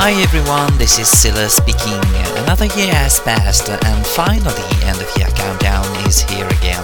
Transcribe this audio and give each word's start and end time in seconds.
Hi 0.00 0.12
everyone, 0.12 0.78
this 0.78 0.98
is 0.98 1.06
Silla 1.06 1.50
speaking. 1.50 2.00
Another 2.40 2.64
year 2.72 2.88
has 2.88 3.20
passed 3.20 3.68
and 3.68 4.06
finally 4.06 4.64
end 4.88 4.96
of 4.96 5.12
year 5.20 5.28
countdown 5.36 5.84
is 6.08 6.24
here 6.24 6.48
again. 6.56 6.80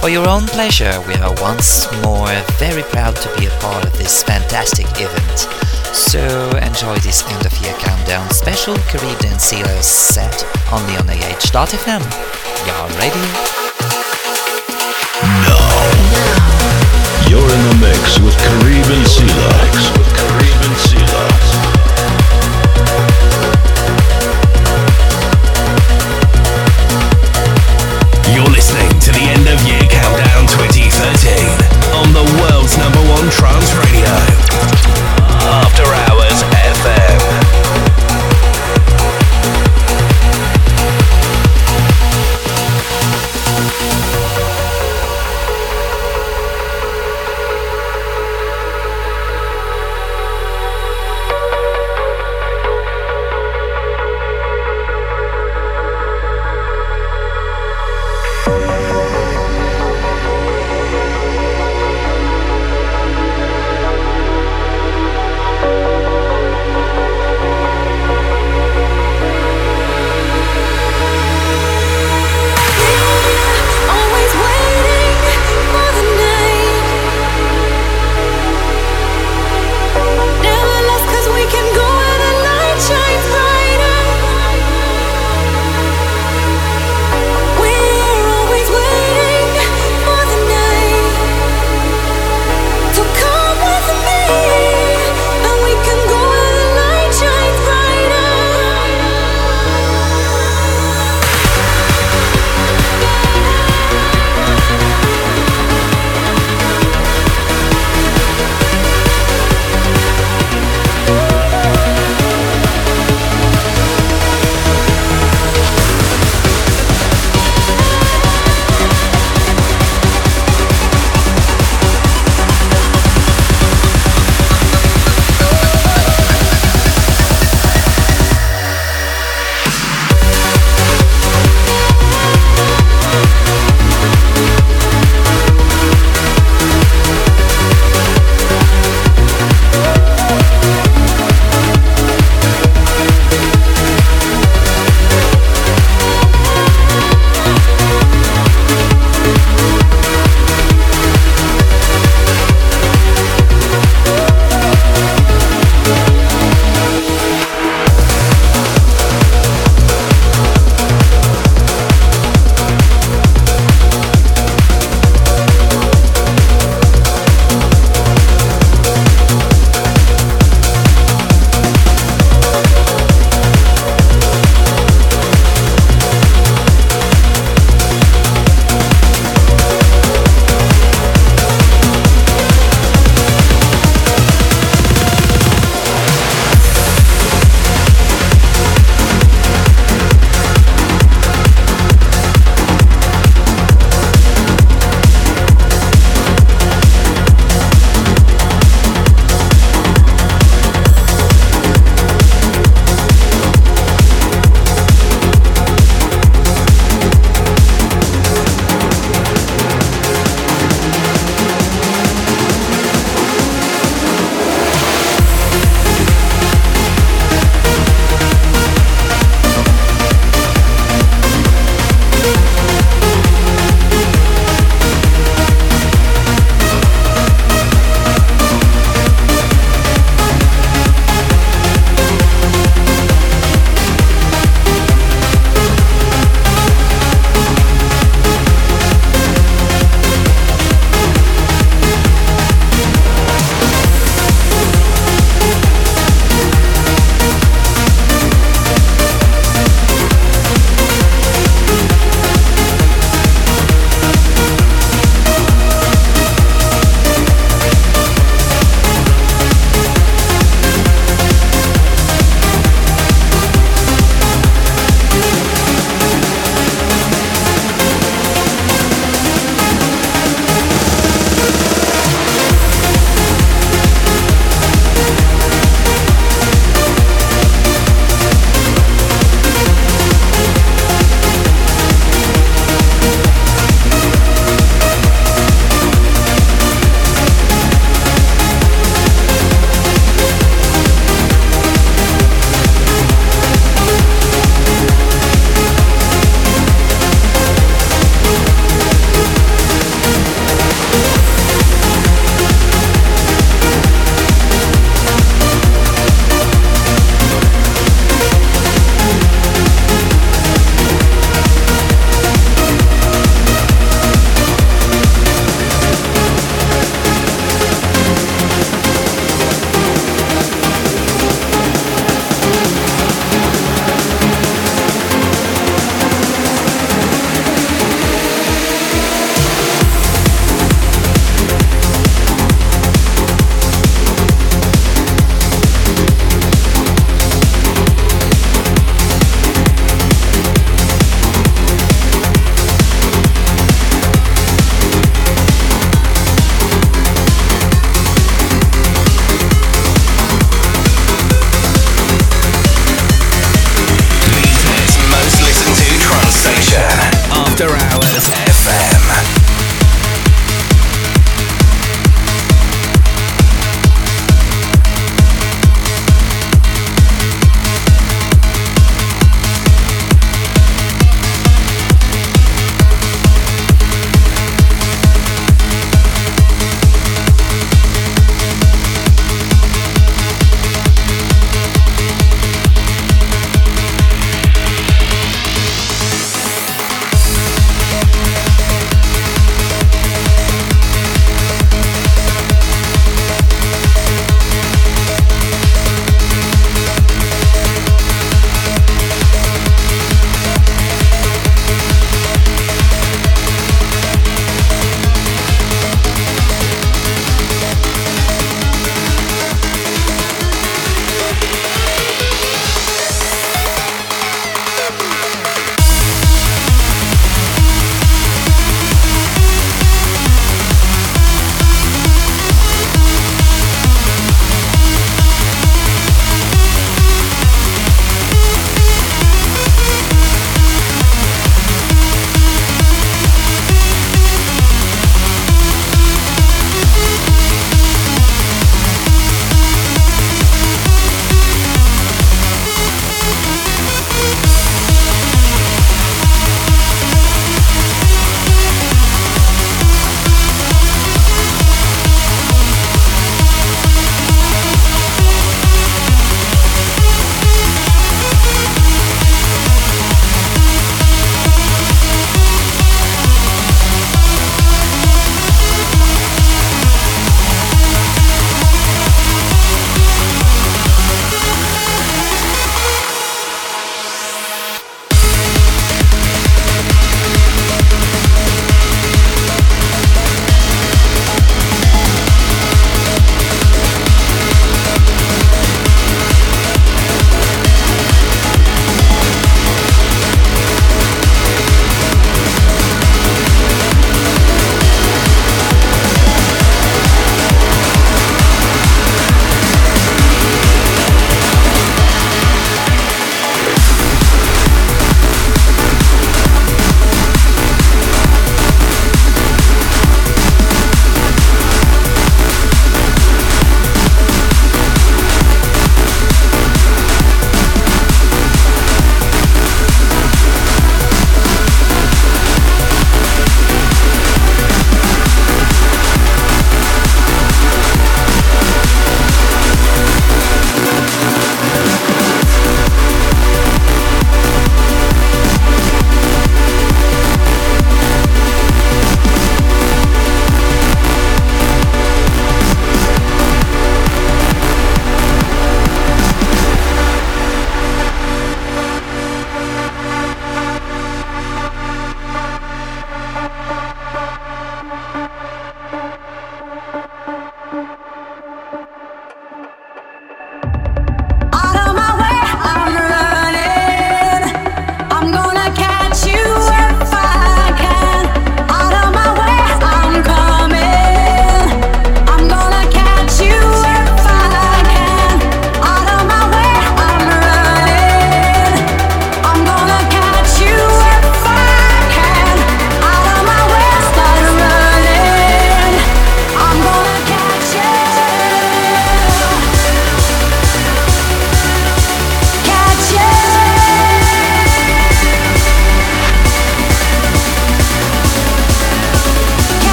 For 0.00 0.08
your 0.08 0.26
own 0.26 0.48
pleasure, 0.48 1.04
we 1.04 1.12
are 1.20 1.36
once 1.36 1.84
more 2.00 2.32
very 2.56 2.80
proud 2.88 3.14
to 3.20 3.28
be 3.36 3.44
a 3.44 3.52
part 3.60 3.84
of 3.84 3.92
this 3.98 4.22
fantastic 4.22 4.88
event. 4.96 5.38
So 5.92 6.24
enjoy 6.64 6.96
this 7.04 7.28
end 7.28 7.44
of 7.44 7.52
year 7.60 7.76
countdown 7.76 8.32
special 8.32 8.72
Caribbean 8.88 9.36
Sealers 9.36 9.84
set 9.84 10.40
only 10.72 10.96
on 10.96 11.12
AH.fm. 11.12 12.00
Y'all 12.64 12.88
ready? 12.96 13.26
No. 15.44 15.60
You're 17.28 17.52
in 17.52 17.62
the 17.68 17.76
mix 17.84 18.16
with. 18.24 18.32
With 18.32 20.10
Caribbean 20.16 20.76
Sealers. 20.88 21.29
You're 28.32 28.46
listening 28.46 28.88
to 29.00 29.10
the 29.10 29.26
End 29.26 29.48
of 29.48 29.60
Year 29.66 29.82
Countdown 29.90 30.46
2013 30.46 31.34
on 31.98 32.12
the 32.12 32.22
world's 32.40 32.78
number 32.78 33.00
one 33.10 33.28
trance 33.28 33.74
radio. 33.74 34.06
After 35.42 35.82
Hours 35.82 36.42
FM. 36.54 37.19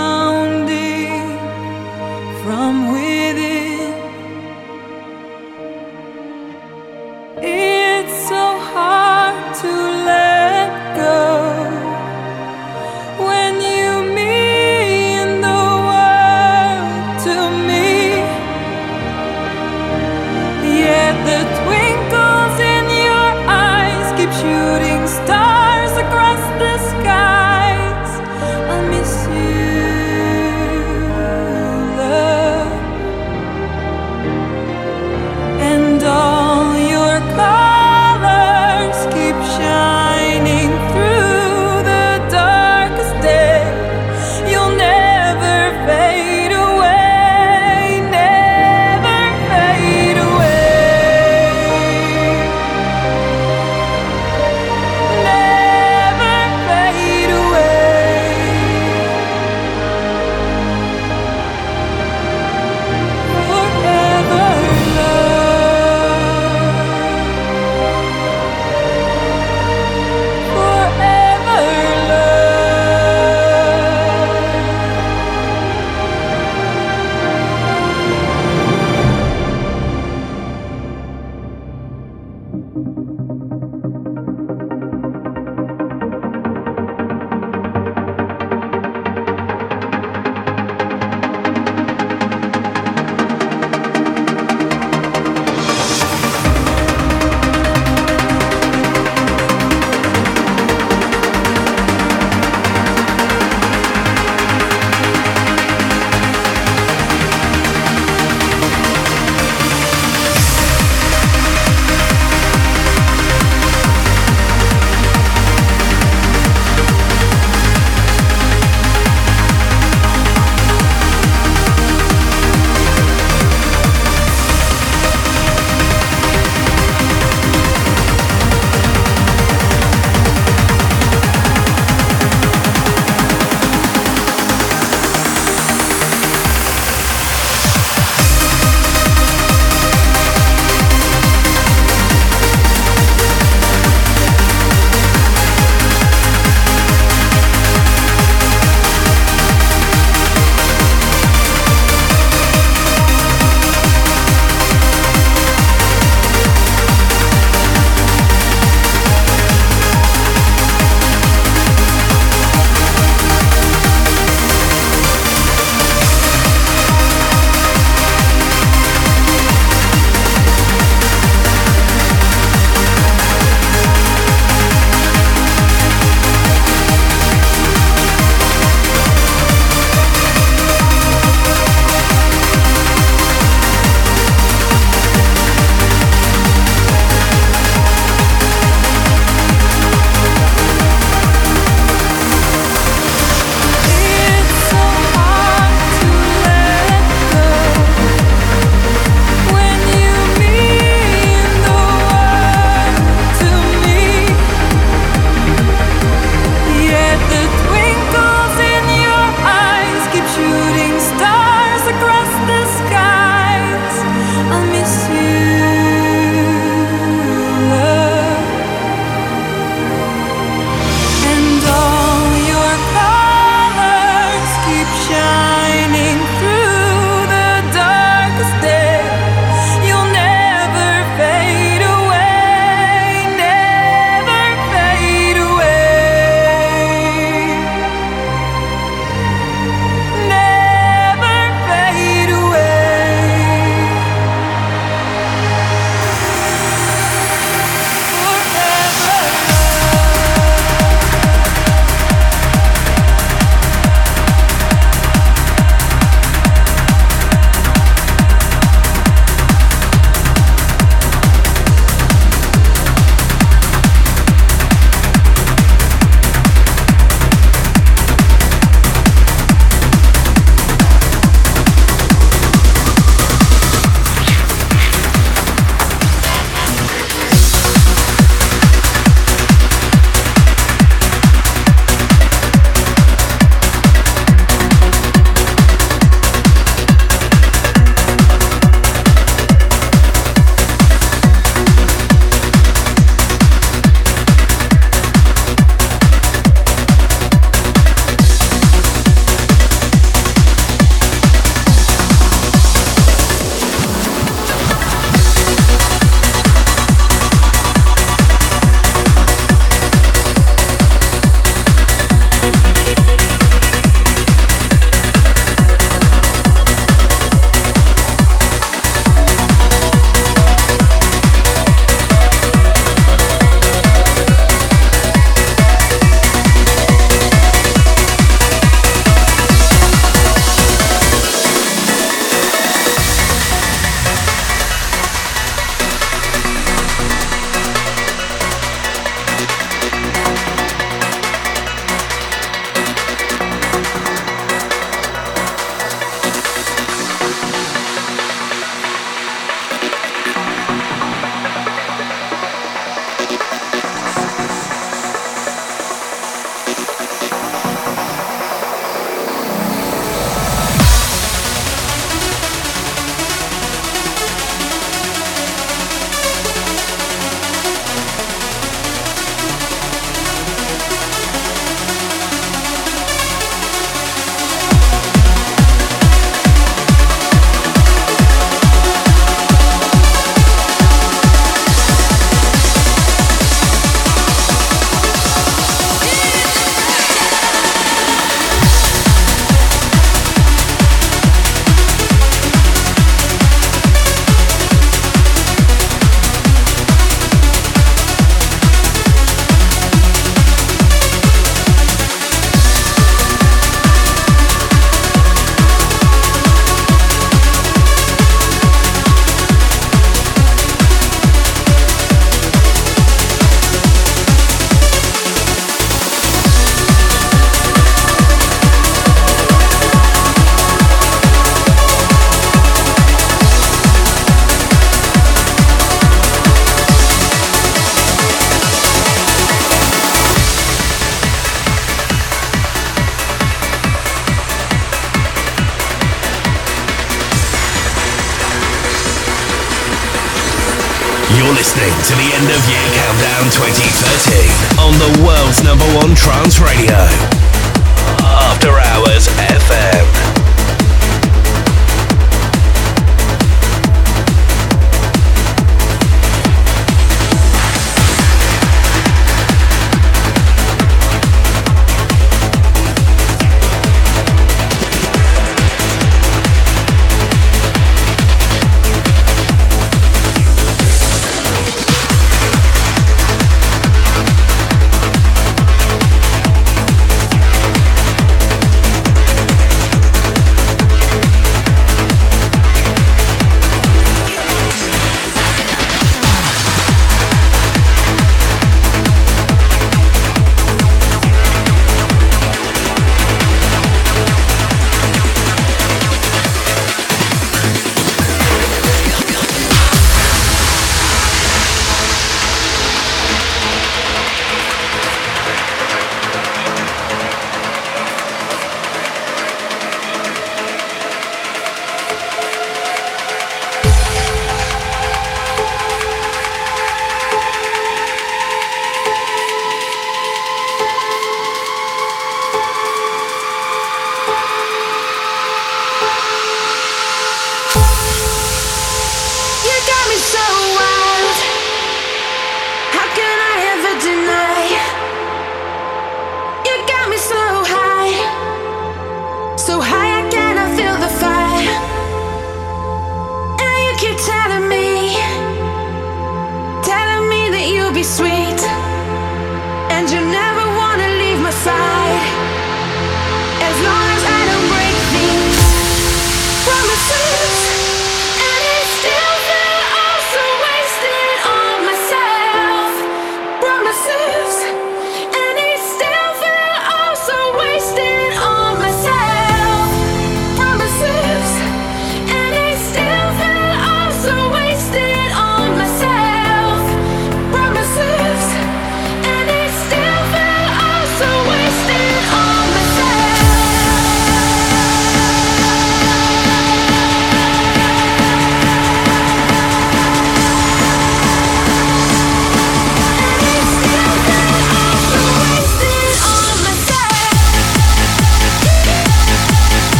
grounding 0.00 1.38
from 2.42 2.99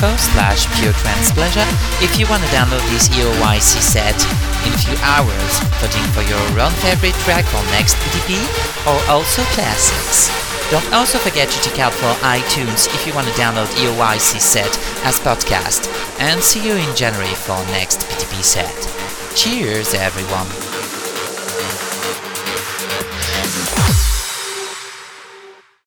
to 0.00 0.16
slash 0.16 0.64
pure 0.80 0.92
trance 0.92 1.32
pleasure 1.32 1.66
if 2.00 2.18
you 2.18 2.26
want 2.28 2.42
to 2.42 2.48
download 2.48 2.80
this 2.90 3.08
EOYC 3.10 3.80
set 3.80 4.16
in 4.64 4.72
a 4.72 4.80
few 4.80 4.96
hours, 5.04 5.52
voting 5.80 6.06
for 6.12 6.22
your 6.24 6.40
own 6.60 6.72
favorite 6.80 7.14
track 7.24 7.44
for 7.44 7.62
next 7.72 7.96
PTP 7.96 8.40
or 8.88 8.98
also 9.10 9.42
classics. 9.52 10.30
Don't 10.70 10.92
also 10.92 11.18
forget 11.18 11.48
to 11.48 11.60
check 11.62 11.80
out 11.80 11.92
for 11.92 12.12
iTunes 12.24 12.86
if 12.94 13.06
you 13.06 13.14
want 13.14 13.26
to 13.26 13.32
download 13.34 13.66
EOYC 13.76 14.40
set 14.40 14.70
as 15.04 15.18
podcast. 15.18 15.90
And 16.20 16.40
see 16.42 16.66
you 16.66 16.76
in 16.76 16.94
January 16.94 17.34
for 17.34 17.58
next 17.72 18.00
PTP 18.00 18.42
set. 18.42 19.36
Cheers 19.36 19.94
everyone! 19.94 20.69